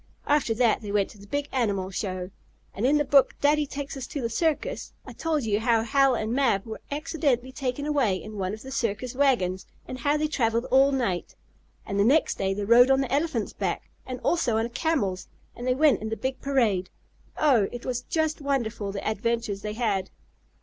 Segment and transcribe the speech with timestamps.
[0.25, 2.31] After that they went to the big animal show.
[2.73, 6.15] And in the book "Daddy Takes Us to the Circus," I told you how Hal
[6.15, 10.27] and Mab were accidentally taken away in one of the circus wagons, and how they
[10.27, 11.35] traveled all night.
[11.85, 15.27] And the next day they rode on the elephant's back, and also on a camel's
[15.55, 16.89] and they went in the big parade.
[17.37, 17.67] Oh!
[17.71, 20.09] it was just wonderful the adventures they had!